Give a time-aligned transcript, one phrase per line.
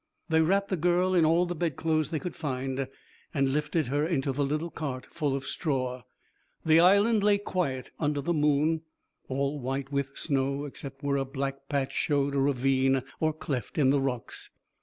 [0.29, 2.87] They wrapped the girl in all the bedclothes they could find
[3.35, 6.01] and lifted her into the little cart full of straw.
[6.65, 8.81] The Island lay quiet under the moon,
[9.27, 13.91] all white with snow except where a black patch showed a ravine or cleft in
[13.91, 14.49] the rocks.